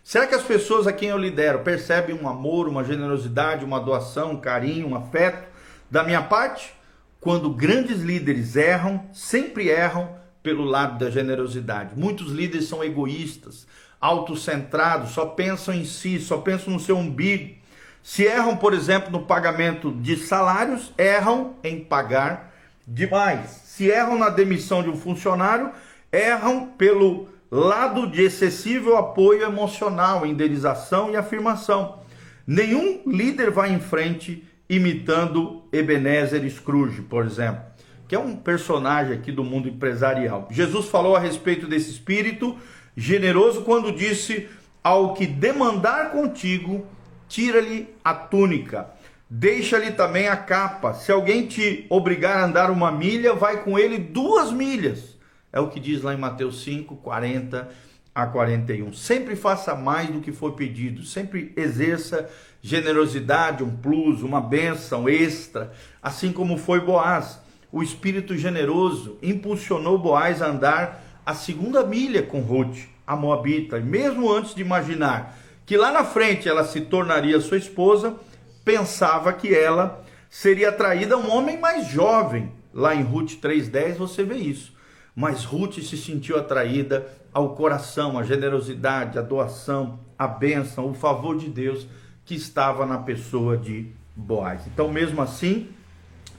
Será 0.03 0.27
que 0.27 0.35
as 0.35 0.43
pessoas 0.43 0.87
a 0.87 0.93
quem 0.93 1.11
eu 1.11 1.19
lidero 1.19 1.61
percebem 1.61 2.19
um 2.19 2.29
amor, 2.29 2.67
uma 2.67 2.83
generosidade, 2.83 3.65
uma 3.65 3.79
doação, 3.79 4.33
um 4.33 4.41
carinho, 4.41 4.89
um 4.89 4.95
afeto 4.95 5.47
da 5.91 6.03
minha 6.03 6.23
parte? 6.23 6.75
Quando 7.21 7.51
grandes 7.51 8.01
líderes 8.01 8.57
erram, 8.57 9.05
sempre 9.13 9.69
erram 9.69 10.20
pelo 10.43 10.65
lado 10.65 10.99
da 10.99 11.11
generosidade. 11.11 11.99
Muitos 11.99 12.33
líderes 12.33 12.69
são 12.69 12.83
egoístas, 12.83 13.67
autocentrados, 14.01 15.11
só 15.11 15.27
pensam 15.27 15.75
em 15.75 15.85
si, 15.85 16.19
só 16.19 16.39
pensam 16.39 16.73
no 16.73 16.81
seu 16.81 16.97
umbigo. 16.97 17.55
Se 18.03 18.25
erram, 18.25 18.57
por 18.57 18.73
exemplo, 18.73 19.11
no 19.11 19.27
pagamento 19.27 19.93
de 19.93 20.17
salários, 20.17 20.93
erram 20.97 21.55
em 21.63 21.81
pagar 21.85 22.55
demais. 22.87 23.51
Se 23.65 23.89
erram 23.89 24.19
na 24.19 24.31
demissão 24.31 24.83
de 24.83 24.89
um 24.89 24.97
funcionário, 24.97 25.71
erram 26.11 26.67
pelo 26.67 27.29
lado 27.51 28.07
de 28.07 28.23
excessivo 28.23 28.97
apoio 28.97 29.43
emocional, 29.43 30.25
indenização 30.25 31.11
e 31.11 31.17
afirmação. 31.17 32.01
Nenhum 32.47 33.03
líder 33.07 33.51
vai 33.51 33.73
em 33.73 33.81
frente 33.81 34.45
imitando 34.69 35.65
Ebenezer 35.73 36.49
Scrooge, 36.49 37.03
por 37.03 37.27
exemplo, 37.27 37.63
que 38.11 38.17
é 38.17 38.19
um 38.19 38.35
personagem 38.35 39.13
aqui 39.13 39.31
do 39.31 39.45
mundo 39.45 39.69
empresarial. 39.69 40.49
Jesus 40.51 40.87
falou 40.89 41.15
a 41.15 41.21
respeito 41.21 41.69
desse 41.69 41.93
espírito 41.93 42.59
generoso 42.97 43.63
quando 43.63 43.93
disse: 43.93 44.49
Ao 44.83 45.15
que 45.15 45.29
demandar 45.29 46.11
contigo, 46.11 46.85
tira-lhe 47.29 47.89
a 48.03 48.13
túnica, 48.13 48.91
deixa-lhe 49.31 49.93
também 49.93 50.27
a 50.27 50.37
capa. 50.37 50.93
Se 50.93 51.13
alguém 51.13 51.47
te 51.47 51.87
obrigar 51.89 52.39
a 52.39 52.47
andar 52.47 52.69
uma 52.73 52.91
milha, 52.91 53.33
vai 53.33 53.63
com 53.63 53.79
ele 53.79 53.97
duas 53.97 54.51
milhas. 54.51 55.17
É 55.53 55.61
o 55.61 55.69
que 55.69 55.79
diz 55.79 56.03
lá 56.03 56.13
em 56.13 56.19
Mateus 56.19 56.65
5, 56.65 56.97
40 56.97 57.69
a 58.13 58.27
41. 58.27 58.93
Sempre 58.93 59.37
faça 59.37 59.77
mais 59.77 60.11
do 60.11 60.21
que 60.21 60.33
for 60.33 60.55
pedido, 60.55 61.05
sempre 61.05 61.53
exerça 61.57 62.29
generosidade, 62.61 63.63
um 63.63 63.71
plus, 63.71 64.21
uma 64.21 64.41
bênção 64.41 65.09
extra, 65.09 65.73
assim 66.03 66.33
como 66.33 66.59
foi 66.59 66.81
Boaz. 66.81 67.49
O 67.73 67.83
espírito 67.83 68.37
generoso 68.37 69.19
impulsionou 69.23 69.99
Boaz 69.99 70.43
a 70.43 70.49
andar 70.49 71.03
a 71.25 71.35
segunda 71.35 71.85
milha 71.85 72.23
com 72.23 72.41
Ruth, 72.41 72.79
a 73.07 73.15
Moabita, 73.15 73.79
e 73.79 73.83
mesmo 73.83 74.31
antes 74.33 74.55
de 74.55 74.63
imaginar 74.63 75.37
que 75.65 75.77
lá 75.77 75.93
na 75.93 76.05
frente 76.05 76.49
ela 76.49 76.65
se 76.65 76.81
tornaria 76.81 77.41
sua 77.41 77.57
esposa, 77.57 78.17
pensava 78.65 79.33
que 79.33 79.55
ela 79.55 80.05
seria 80.29 80.71
atraída 80.71 81.15
a 81.15 81.19
um 81.19 81.31
homem 81.31 81.59
mais 81.59 81.87
jovem. 81.87 82.51
Lá 82.75 82.95
em 82.95 83.03
Ruth 83.03 83.35
3:10 83.41 83.97
você 83.97 84.25
vê 84.25 84.37
isso 84.37 84.81
mas 85.15 85.45
Ruth 85.45 85.81
se 85.81 85.97
sentiu 85.97 86.39
atraída 86.39 87.07
ao 87.33 87.55
coração, 87.55 88.19
à 88.19 88.23
generosidade, 88.23 89.19
à 89.19 89.23
doação, 89.23 90.01
à 90.19 90.27
bênção, 90.27 90.91
o 90.91 90.95
favor 90.95 91.37
de 91.37 91.49
Deus 91.49 91.87
que 92.25 92.35
estava 92.35 92.87
na 92.87 92.99
pessoa 92.99 93.57
de 93.57 93.93
Boaz. 94.15 94.67
Então, 94.67 94.91
mesmo 94.91 95.21
assim, 95.23 95.69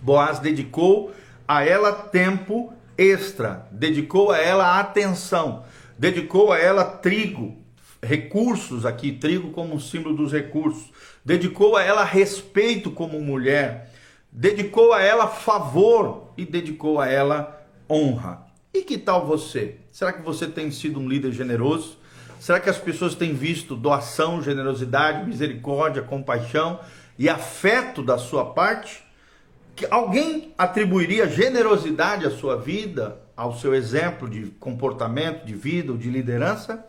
Boaz 0.01 0.39
dedicou 0.39 1.11
a 1.47 1.63
ela 1.63 1.91
tempo 1.91 2.73
extra, 2.97 3.67
dedicou 3.71 4.31
a 4.31 4.37
ela 4.37 4.79
atenção, 4.79 5.63
dedicou 5.97 6.51
a 6.51 6.57
ela 6.57 6.83
trigo, 6.83 7.57
recursos 8.01 8.85
aqui, 8.85 9.11
trigo 9.11 9.51
como 9.51 9.79
símbolo 9.79 10.15
dos 10.15 10.31
recursos, 10.31 10.91
dedicou 11.23 11.75
a 11.75 11.83
ela 11.83 12.03
respeito 12.03 12.89
como 12.91 13.21
mulher, 13.21 13.91
dedicou 14.31 14.93
a 14.93 15.01
ela 15.01 15.27
favor 15.27 16.33
e 16.37 16.45
dedicou 16.45 16.99
a 16.99 17.07
ela 17.07 17.61
honra. 17.89 18.47
E 18.73 18.81
que 18.83 18.97
tal 18.97 19.25
você? 19.25 19.77
Será 19.91 20.13
que 20.13 20.21
você 20.21 20.47
tem 20.47 20.71
sido 20.71 20.99
um 20.99 21.07
líder 21.07 21.31
generoso? 21.31 21.97
Será 22.39 22.59
que 22.59 22.69
as 22.69 22.77
pessoas 22.77 23.13
têm 23.13 23.33
visto 23.33 23.75
doação, 23.75 24.41
generosidade, 24.41 25.27
misericórdia, 25.27 26.01
compaixão 26.01 26.79
e 27.19 27.29
afeto 27.29 28.01
da 28.01 28.17
sua 28.17 28.45
parte? 28.45 29.03
Alguém 29.89 30.53
atribuiria 30.57 31.27
generosidade 31.27 32.25
à 32.25 32.29
sua 32.29 32.57
vida, 32.57 33.19
ao 33.35 33.57
seu 33.57 33.73
exemplo 33.73 34.29
de 34.29 34.47
comportamento, 34.59 35.45
de 35.45 35.53
vida 35.53 35.91
ou 35.91 35.97
de 35.97 36.09
liderança? 36.09 36.85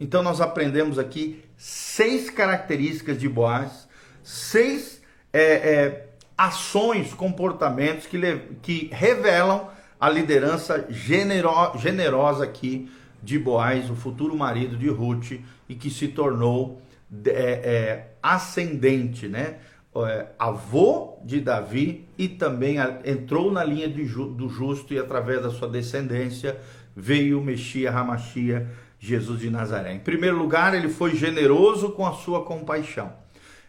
Então 0.00 0.22
nós 0.22 0.40
aprendemos 0.40 0.98
aqui 0.98 1.42
seis 1.56 2.30
características 2.30 3.18
de 3.18 3.28
Boaz, 3.28 3.88
seis 4.22 5.02
é, 5.32 5.42
é, 5.42 6.06
ações, 6.36 7.12
comportamentos 7.12 8.06
que, 8.06 8.18
que 8.62 8.88
revelam 8.92 9.68
a 10.00 10.08
liderança 10.08 10.86
genero, 10.88 11.50
generosa 11.76 12.44
aqui 12.44 12.90
de 13.20 13.38
Boaz, 13.38 13.90
o 13.90 13.96
futuro 13.96 14.36
marido 14.36 14.76
de 14.76 14.88
Ruth, 14.88 15.32
e 15.68 15.74
que 15.74 15.90
se 15.90 16.08
tornou 16.08 16.80
é, 17.26 17.30
é, 17.30 18.06
ascendente, 18.22 19.26
né? 19.26 19.56
É, 20.06 20.28
avô 20.38 21.18
de 21.24 21.40
Davi 21.40 22.06
e 22.16 22.28
também 22.28 22.76
entrou 23.04 23.50
na 23.50 23.64
linha 23.64 23.88
do 23.88 24.48
justo 24.48 24.94
e 24.94 24.98
através 24.98 25.42
da 25.42 25.50
sua 25.50 25.68
descendência 25.68 26.58
veio 26.94 27.40
o 27.40 27.44
Messias 27.44 27.92
Ramachia, 27.92 28.68
Jesus 28.98 29.40
de 29.40 29.50
Nazaré. 29.50 29.92
Em 29.92 29.98
primeiro 29.98 30.36
lugar, 30.36 30.74
ele 30.74 30.88
foi 30.88 31.14
generoso 31.14 31.90
com 31.90 32.06
a 32.06 32.12
sua 32.12 32.44
compaixão. 32.44 33.12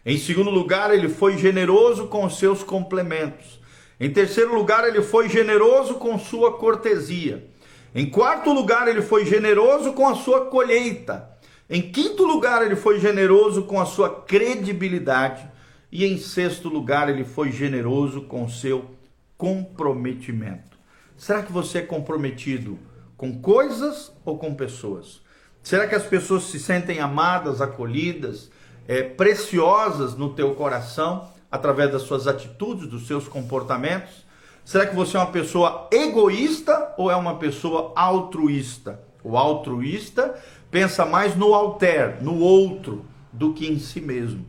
Em 0.04 0.16
segundo 0.18 0.50
lugar, 0.50 0.92
ele 0.92 1.08
foi 1.08 1.36
generoso 1.36 2.06
com 2.06 2.24
os 2.24 2.38
seus 2.38 2.62
complementos. 2.62 3.60
Em 3.98 4.10
terceiro 4.10 4.54
lugar, 4.54 4.88
ele 4.88 5.02
foi 5.02 5.28
generoso 5.28 5.94
com 5.94 6.18
sua 6.18 6.56
cortesia. 6.56 7.46
Em 7.94 8.06
quarto 8.08 8.52
lugar, 8.52 8.88
ele 8.88 9.02
foi 9.02 9.26
generoso 9.26 9.92
com 9.92 10.08
a 10.08 10.14
sua 10.14 10.46
colheita. 10.46 11.28
Em 11.68 11.82
quinto 11.82 12.24
lugar, 12.24 12.64
ele 12.64 12.76
foi 12.76 12.98
generoso 12.98 13.62
com 13.64 13.80
a 13.80 13.84
sua 13.84 14.22
credibilidade. 14.22 15.49
E 15.90 16.04
em 16.04 16.18
sexto 16.18 16.68
lugar, 16.68 17.08
ele 17.08 17.24
foi 17.24 17.50
generoso 17.50 18.22
com 18.22 18.48
seu 18.48 18.90
comprometimento. 19.36 20.78
Será 21.16 21.42
que 21.42 21.52
você 21.52 21.78
é 21.78 21.82
comprometido 21.82 22.78
com 23.16 23.40
coisas 23.40 24.12
ou 24.24 24.38
com 24.38 24.54
pessoas? 24.54 25.20
Será 25.62 25.86
que 25.86 25.94
as 25.94 26.04
pessoas 26.04 26.44
se 26.44 26.58
sentem 26.58 27.00
amadas, 27.00 27.60
acolhidas, 27.60 28.50
é, 28.88 29.02
preciosas 29.02 30.16
no 30.16 30.32
teu 30.32 30.54
coração? 30.54 31.28
através 31.50 31.90
das 31.90 32.02
suas 32.02 32.26
atitudes, 32.26 32.86
dos 32.86 33.06
seus 33.06 33.26
comportamentos? 33.26 34.24
Será 34.64 34.86
que 34.86 34.94
você 34.94 35.16
é 35.16 35.20
uma 35.20 35.32
pessoa 35.32 35.88
egoísta 35.90 36.94
ou 36.96 37.10
é 37.10 37.16
uma 37.16 37.36
pessoa 37.36 37.92
altruísta? 37.96 39.00
O 39.24 39.36
altruísta 39.36 40.38
pensa 40.70 41.04
mais 41.04 41.34
no 41.34 41.52
alter, 41.54 42.22
no 42.22 42.38
outro, 42.38 43.04
do 43.32 43.52
que 43.52 43.66
em 43.66 43.78
si 43.78 44.00
mesmo. 44.00 44.46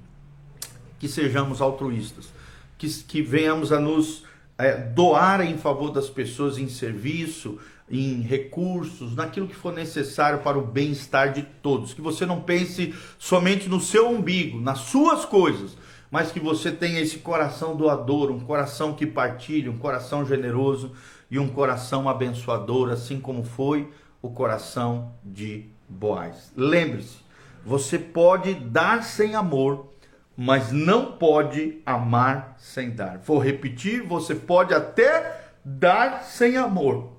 Que 1.02 1.08
sejamos 1.08 1.62
altruístas, 1.62 2.30
que, 2.78 2.88
que 2.88 3.22
venhamos 3.24 3.72
a 3.72 3.80
nos 3.80 4.24
é, 4.56 4.78
doar 4.78 5.42
em 5.42 5.58
favor 5.58 5.90
das 5.90 6.08
pessoas 6.08 6.60
em 6.60 6.70
serviço, 6.70 7.58
em 7.90 8.22
recursos, 8.22 9.16
naquilo 9.16 9.48
que 9.48 9.56
for 9.56 9.74
necessário 9.74 10.44
para 10.44 10.60
o 10.60 10.62
bem-estar 10.62 11.34
de 11.34 11.42
todos. 11.42 11.92
Que 11.96 12.02
você 12.02 12.24
não 12.24 12.42
pense 12.42 12.94
somente 13.18 13.68
no 13.68 13.82
seu 13.82 14.10
umbigo, 14.10 14.62
nas 14.62 14.78
suas 14.82 15.26
coisas, 15.26 15.76
mas 16.12 16.32
que 16.32 16.40
você 16.40 16.72
tenha 16.72 17.02
esse 17.02 17.18
coração 17.18 17.76
doador, 17.76 18.30
um 18.30 18.40
coração 18.40 18.94
que 18.94 19.08
partilha, 19.08 19.72
um 19.72 19.80
coração 19.80 20.24
generoso 20.24 20.92
e 21.32 21.40
um 21.40 21.48
coração 21.48 22.08
abençoador, 22.08 22.92
assim 22.92 23.20
como 23.20 23.44
foi 23.44 23.90
o 24.22 24.30
coração 24.30 25.14
de 25.24 25.66
Boaz. 25.90 26.54
Lembre-se, 26.56 27.18
você 27.66 27.98
pode 27.98 28.54
dar 28.54 29.04
sem 29.04 29.36
amor, 29.36 29.91
mas 30.36 30.72
não 30.72 31.14
pode 31.14 31.82
amar 31.86 32.56
sem 32.58 32.92
dar. 32.92 33.20
Vou 33.20 33.38
repetir, 33.38 34.02
você 34.02 34.34
pode 34.34 34.74
até 34.74 35.52
dar 35.64 36.24
sem 36.24 36.58
amor, 36.58 37.12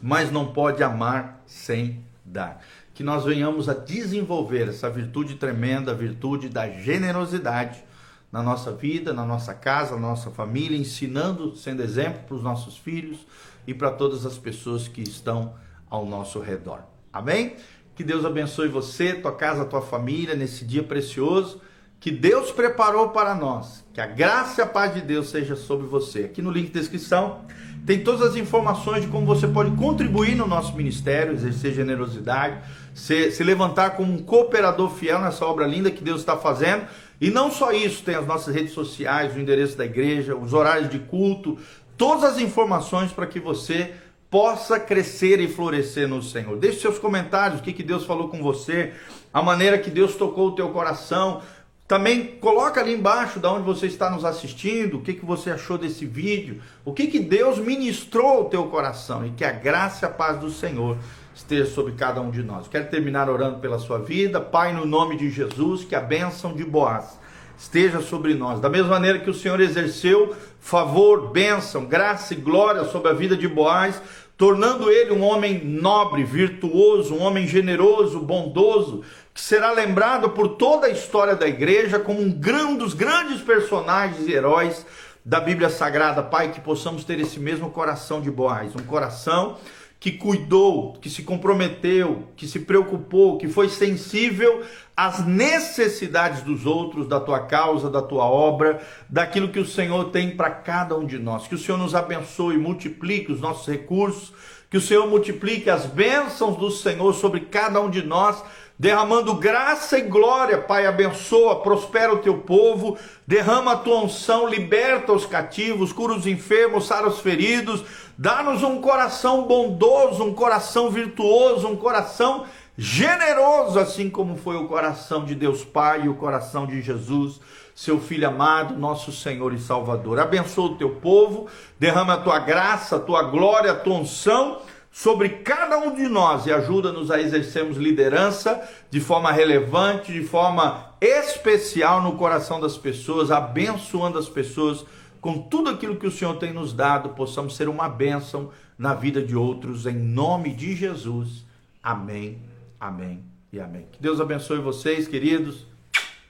mas 0.00 0.30
não 0.30 0.52
pode 0.52 0.82
amar 0.82 1.42
sem 1.46 2.04
dar. 2.24 2.60
Que 2.92 3.02
nós 3.02 3.24
venhamos 3.24 3.68
a 3.68 3.74
desenvolver 3.74 4.68
essa 4.68 4.88
virtude 4.88 5.34
tremenda, 5.34 5.92
a 5.92 5.94
virtude 5.94 6.48
da 6.48 6.68
generosidade 6.68 7.82
na 8.30 8.42
nossa 8.42 8.72
vida, 8.72 9.12
na 9.12 9.24
nossa 9.24 9.54
casa, 9.54 9.94
na 9.94 10.02
nossa 10.02 10.30
família, 10.30 10.76
ensinando, 10.76 11.56
sendo 11.56 11.82
exemplo 11.82 12.22
para 12.26 12.36
os 12.36 12.42
nossos 12.42 12.76
filhos 12.76 13.26
e 13.66 13.72
para 13.72 13.90
todas 13.90 14.26
as 14.26 14.36
pessoas 14.36 14.86
que 14.86 15.02
estão 15.02 15.54
ao 15.88 16.04
nosso 16.04 16.40
redor. 16.40 16.82
Amém? 17.12 17.56
Que 17.94 18.02
Deus 18.02 18.24
abençoe 18.24 18.68
você, 18.68 19.14
tua 19.14 19.34
casa, 19.34 19.64
tua 19.64 19.80
família 19.80 20.34
nesse 20.34 20.64
dia 20.64 20.82
precioso 20.82 21.60
que 22.04 22.10
Deus 22.10 22.52
preparou 22.52 23.08
para 23.08 23.34
nós. 23.34 23.82
Que 23.94 23.98
a 23.98 24.04
graça 24.04 24.60
e 24.60 24.62
a 24.62 24.66
paz 24.66 24.92
de 24.92 25.00
Deus 25.00 25.30
seja 25.30 25.56
sobre 25.56 25.86
você. 25.86 26.24
Aqui 26.24 26.42
no 26.42 26.50
link 26.50 26.66
de 26.66 26.78
descrição 26.78 27.46
tem 27.86 28.04
todas 28.04 28.20
as 28.20 28.36
informações 28.36 29.00
de 29.00 29.08
como 29.08 29.24
você 29.24 29.48
pode 29.48 29.70
contribuir 29.70 30.34
no 30.34 30.46
nosso 30.46 30.76
ministério, 30.76 31.32
exercer 31.32 31.72
generosidade, 31.72 32.58
se, 32.92 33.30
se 33.30 33.42
levantar 33.42 33.96
como 33.96 34.12
um 34.12 34.18
cooperador 34.18 34.90
fiel 34.90 35.18
nessa 35.18 35.46
obra 35.46 35.66
linda 35.66 35.90
que 35.90 36.04
Deus 36.04 36.20
está 36.20 36.36
fazendo. 36.36 36.84
E 37.18 37.30
não 37.30 37.50
só 37.50 37.72
isso, 37.72 38.04
tem 38.04 38.16
as 38.16 38.26
nossas 38.26 38.54
redes 38.54 38.74
sociais, 38.74 39.34
o 39.34 39.40
endereço 39.40 39.74
da 39.74 39.86
igreja, 39.86 40.36
os 40.36 40.52
horários 40.52 40.90
de 40.90 40.98
culto, 40.98 41.56
todas 41.96 42.24
as 42.24 42.38
informações 42.38 43.12
para 43.12 43.26
que 43.26 43.40
você 43.40 43.94
possa 44.30 44.78
crescer 44.78 45.40
e 45.40 45.48
florescer 45.48 46.06
no 46.06 46.22
Senhor. 46.22 46.58
Deixe 46.58 46.80
seus 46.80 46.98
comentários, 46.98 47.60
o 47.60 47.62
que, 47.62 47.72
que 47.72 47.82
Deus 47.82 48.04
falou 48.04 48.28
com 48.28 48.42
você, 48.42 48.92
a 49.32 49.40
maneira 49.40 49.78
que 49.78 49.88
Deus 49.88 50.16
tocou 50.16 50.48
o 50.48 50.54
teu 50.54 50.68
coração. 50.68 51.40
Também 51.86 52.38
coloca 52.40 52.80
ali 52.80 52.94
embaixo 52.94 53.38
de 53.38 53.46
onde 53.46 53.64
você 53.64 53.86
está 53.86 54.10
nos 54.10 54.24
assistindo, 54.24 54.96
o 54.96 55.02
que, 55.02 55.12
que 55.12 55.24
você 55.24 55.50
achou 55.50 55.76
desse 55.76 56.06
vídeo, 56.06 56.62
o 56.82 56.94
que, 56.94 57.06
que 57.08 57.20
Deus 57.20 57.58
ministrou 57.58 58.38
ao 58.38 58.44
teu 58.46 58.64
coração 58.68 59.26
e 59.26 59.30
que 59.30 59.44
a 59.44 59.52
graça 59.52 60.06
e 60.06 60.08
a 60.08 60.12
paz 60.12 60.38
do 60.38 60.50
Senhor 60.50 60.96
esteja 61.34 61.66
sobre 61.66 61.92
cada 61.92 62.22
um 62.22 62.30
de 62.30 62.42
nós. 62.42 62.68
Quero 62.68 62.88
terminar 62.88 63.28
orando 63.28 63.58
pela 63.58 63.78
sua 63.78 63.98
vida. 63.98 64.40
Pai, 64.40 64.72
no 64.72 64.86
nome 64.86 65.16
de 65.16 65.28
Jesus, 65.30 65.84
que 65.84 65.94
a 65.94 66.00
bênção 66.00 66.54
de 66.54 66.64
Boaz 66.64 67.18
esteja 67.58 68.00
sobre 68.00 68.34
nós. 68.34 68.60
Da 68.60 68.70
mesma 68.70 68.90
maneira 68.90 69.18
que 69.18 69.30
o 69.30 69.34
Senhor 69.34 69.60
exerceu 69.60 70.34
favor, 70.60 71.32
bênção, 71.32 71.84
graça 71.84 72.32
e 72.32 72.36
glória 72.36 72.84
sobre 72.84 73.10
a 73.10 73.14
vida 73.14 73.36
de 73.36 73.46
Boaz, 73.46 74.00
tornando 74.36 74.90
ele 74.90 75.12
um 75.12 75.22
homem 75.22 75.62
nobre, 75.64 76.24
virtuoso, 76.24 77.14
um 77.14 77.22
homem 77.22 77.46
generoso, 77.46 78.20
bondoso, 78.20 79.02
que 79.34 79.40
será 79.40 79.72
lembrado 79.72 80.30
por 80.30 80.50
toda 80.50 80.86
a 80.86 80.90
história 80.90 81.34
da 81.34 81.48
igreja 81.48 81.98
como 81.98 82.22
um 82.22 82.76
dos 82.76 82.94
grandes 82.94 83.40
personagens 83.40 84.28
e 84.28 84.32
heróis 84.32 84.86
da 85.24 85.40
Bíblia 85.40 85.68
Sagrada. 85.68 86.22
Pai, 86.22 86.52
que 86.52 86.60
possamos 86.60 87.02
ter 87.02 87.18
esse 87.18 87.40
mesmo 87.40 87.68
coração 87.70 88.20
de 88.20 88.30
Boaz, 88.30 88.76
um 88.76 88.84
coração 88.84 89.58
que 89.98 90.12
cuidou, 90.12 90.92
que 91.00 91.10
se 91.10 91.22
comprometeu, 91.22 92.28
que 92.36 92.46
se 92.46 92.60
preocupou, 92.60 93.38
que 93.38 93.48
foi 93.48 93.68
sensível 93.68 94.62
às 94.96 95.26
necessidades 95.26 96.42
dos 96.42 96.64
outros, 96.64 97.08
da 97.08 97.18
tua 97.18 97.40
causa, 97.40 97.90
da 97.90 98.02
tua 98.02 98.26
obra, 98.26 98.80
daquilo 99.08 99.48
que 99.48 99.58
o 99.58 99.66
Senhor 99.66 100.10
tem 100.10 100.36
para 100.36 100.50
cada 100.50 100.96
um 100.96 101.06
de 101.06 101.18
nós. 101.18 101.48
Que 101.48 101.54
o 101.54 101.58
Senhor 101.58 101.78
nos 101.78 101.94
abençoe, 101.94 102.56
multiplique 102.56 103.32
os 103.32 103.40
nossos 103.40 103.66
recursos, 103.66 104.32
que 104.70 104.76
o 104.76 104.80
Senhor 104.80 105.08
multiplique 105.08 105.70
as 105.70 105.86
bênçãos 105.86 106.56
do 106.56 106.70
Senhor 106.70 107.14
sobre 107.14 107.40
cada 107.40 107.80
um 107.80 107.88
de 107.88 108.02
nós 108.02 108.44
derramando 108.78 109.34
graça 109.34 109.98
e 109.98 110.02
glória, 110.02 110.58
Pai, 110.58 110.86
abençoa, 110.86 111.60
prospera 111.60 112.12
o 112.12 112.18
teu 112.18 112.38
povo, 112.38 112.98
derrama 113.26 113.72
a 113.72 113.76
tua 113.76 114.00
unção, 114.00 114.48
liberta 114.48 115.12
os 115.12 115.24
cativos, 115.24 115.92
cura 115.92 116.14
os 116.14 116.26
enfermos, 116.26 116.86
sara 116.86 117.06
os 117.06 117.20
feridos, 117.20 117.84
dá-nos 118.18 118.62
um 118.62 118.80
coração 118.80 119.44
bondoso, 119.44 120.24
um 120.24 120.34
coração 120.34 120.90
virtuoso, 120.90 121.68
um 121.68 121.76
coração 121.76 122.44
generoso, 122.76 123.78
assim 123.78 124.10
como 124.10 124.36
foi 124.36 124.56
o 124.56 124.66
coração 124.66 125.24
de 125.24 125.34
Deus 125.34 125.64
Pai 125.64 126.02
e 126.04 126.08
o 126.08 126.14
coração 126.14 126.66
de 126.66 126.82
Jesus, 126.82 127.40
seu 127.74 128.00
Filho 128.00 128.26
amado, 128.26 128.76
nosso 128.76 129.12
Senhor 129.12 129.52
e 129.52 129.60
Salvador. 129.60 130.18
Abençoa 130.18 130.72
o 130.72 130.76
teu 130.76 130.90
povo, 130.96 131.46
derrama 131.78 132.14
a 132.14 132.18
tua 132.18 132.40
graça, 132.40 132.96
a 132.96 133.00
tua 133.00 133.22
glória, 133.22 133.70
a 133.70 133.76
tua 133.76 133.94
unção 133.94 134.58
sobre 134.94 135.28
cada 135.28 135.76
um 135.76 135.92
de 135.92 136.06
nós 136.06 136.46
e 136.46 136.52
ajuda-nos 136.52 137.10
a 137.10 137.20
exercermos 137.20 137.76
liderança 137.76 138.62
de 138.88 139.00
forma 139.00 139.32
relevante, 139.32 140.12
de 140.12 140.22
forma 140.22 140.94
especial 141.00 142.00
no 142.00 142.16
coração 142.16 142.60
das 142.60 142.78
pessoas, 142.78 143.32
abençoando 143.32 144.20
as 144.20 144.28
pessoas 144.28 144.86
com 145.20 145.36
tudo 145.36 145.68
aquilo 145.68 145.96
que 145.96 146.06
o 146.06 146.12
Senhor 146.12 146.36
tem 146.36 146.52
nos 146.52 146.72
dado, 146.72 147.08
possamos 147.08 147.56
ser 147.56 147.68
uma 147.68 147.88
bênção 147.88 148.50
na 148.78 148.94
vida 148.94 149.20
de 149.20 149.34
outros, 149.34 149.84
em 149.84 149.96
nome 149.96 150.54
de 150.54 150.76
Jesus. 150.76 151.44
Amém, 151.82 152.40
amém 152.78 153.24
e 153.52 153.58
amém. 153.58 153.88
Que 153.90 154.00
Deus 154.00 154.20
abençoe 154.20 154.60
vocês, 154.60 155.08
queridos. 155.08 155.66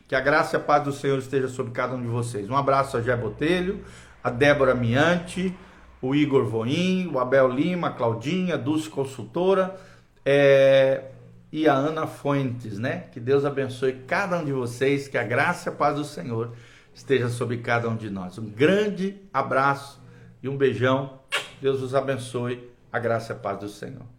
Que 0.09 0.14
a 0.14 0.20
graça 0.20 0.57
e 0.57 0.59
a 0.59 0.62
paz 0.62 0.83
do 0.83 0.92
Senhor 0.92 1.18
esteja 1.18 1.48
sobre 1.48 1.72
cada 1.72 1.94
um 1.94 2.00
de 2.00 2.09
vocês. 2.09 2.48
Um 2.48 2.57
abraço 2.57 2.96
a 2.96 3.03
Jé 3.03 3.14
Botelho, 3.14 3.85
a 4.22 4.31
Débora 4.31 4.74
Miante 4.74 5.55
o 6.04 6.14
Igor 6.14 6.44
Voim, 6.44 7.08
o 7.10 7.18
Abel 7.18 7.48
Lima, 7.48 7.88
a 7.88 7.90
Claudinha, 7.90 8.58
Dulce 8.58 8.90
Consultora 8.90 9.74
é, 10.22 11.04
e 11.50 11.66
a 11.66 11.72
Ana 11.72 12.06
Fuentes, 12.06 12.78
né? 12.78 13.04
Que 13.10 13.18
Deus 13.18 13.42
abençoe 13.42 13.94
cada 14.06 14.38
um 14.38 14.44
de 14.44 14.52
vocês, 14.52 15.08
que 15.08 15.16
a 15.16 15.24
graça 15.24 15.70
e 15.70 15.72
a 15.72 15.74
paz 15.74 15.96
do 15.96 16.04
Senhor 16.04 16.52
esteja 16.94 17.30
sobre 17.30 17.56
cada 17.56 17.88
um 17.88 17.96
de 17.96 18.10
nós. 18.10 18.36
Um 18.36 18.50
grande 18.50 19.16
abraço 19.32 19.98
e 20.42 20.48
um 20.48 20.58
beijão. 20.58 21.20
Deus 21.62 21.80
os 21.80 21.94
abençoe. 21.94 22.70
A 22.92 22.98
graça 22.98 23.32
e 23.32 23.36
a 23.36 23.38
paz 23.38 23.58
do 23.58 23.68
Senhor. 23.68 24.13